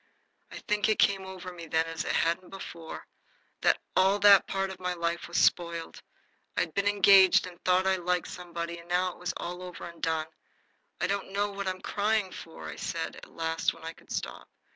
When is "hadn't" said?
2.11-2.49